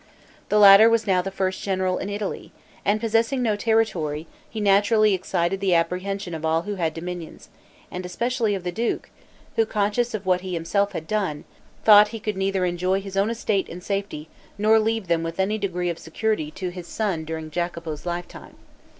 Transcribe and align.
The 0.49 0.57
latter 0.57 0.89
was 0.89 1.05
now 1.05 1.21
the 1.21 1.29
first 1.29 1.61
general 1.61 1.99
in 1.99 2.09
Italy, 2.09 2.51
and 2.83 2.99
possessing 2.99 3.43
no 3.43 3.55
territory, 3.55 4.25
he 4.49 4.59
naturally 4.59 5.13
excited 5.13 5.59
the 5.59 5.75
apprehension 5.75 6.33
of 6.33 6.43
all 6.43 6.63
who 6.63 6.73
had 6.73 6.95
dominions, 6.95 7.49
and 7.91 8.03
especially 8.03 8.55
of 8.55 8.63
the 8.63 8.71
duke, 8.71 9.11
who, 9.57 9.63
conscious 9.67 10.15
of 10.15 10.25
what 10.25 10.41
he 10.41 10.53
had 10.55 10.61
himself 10.61 10.93
done, 11.05 11.43
thought 11.83 12.07
he 12.07 12.19
could 12.19 12.35
neither 12.35 12.65
enjoy 12.65 12.99
his 12.99 13.15
own 13.15 13.29
estate 13.29 13.69
in 13.69 13.79
safety, 13.79 14.27
nor 14.57 14.79
leave 14.79 15.07
them 15.07 15.21
with 15.21 15.39
any 15.39 15.59
degree 15.59 15.91
of 15.91 15.99
security 15.99 16.49
to 16.49 16.69
his 16.69 16.87
son 16.87 17.23
during 17.23 17.51
Jacopo's 17.51 18.03
lifetime. 18.03 18.55